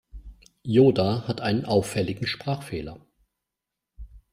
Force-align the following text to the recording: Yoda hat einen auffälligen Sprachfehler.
Yoda 0.63 1.27
hat 1.27 1.41
einen 1.41 1.63
auffälligen 1.65 2.25
Sprachfehler. 2.25 3.05